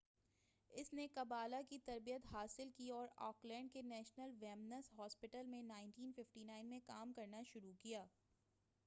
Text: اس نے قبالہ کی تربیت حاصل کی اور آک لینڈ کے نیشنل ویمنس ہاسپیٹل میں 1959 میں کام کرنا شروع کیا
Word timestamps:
اس 0.71 0.91
نے 0.93 1.05
قبالہ 1.15 1.55
کی 1.69 1.77
تربیت 1.79 2.25
حاصل 2.31 2.69
کی 2.77 2.89
اور 2.89 3.07
آک 3.17 3.45
لینڈ 3.45 3.73
کے 3.73 3.81
نیشنل 3.81 4.31
ویمنس 4.39 4.91
ہاسپیٹل 4.97 5.45
میں 5.47 5.61
1959 5.63 6.63
میں 6.63 6.79
کام 6.85 7.13
کرنا 7.13 7.43
شروع 7.43 7.73
کیا 7.81 8.03